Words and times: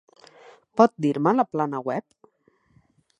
Pot 0.81 0.95
dir-me 1.05 1.33
la 1.41 1.47
plana 1.57 1.83
web? 1.91 2.07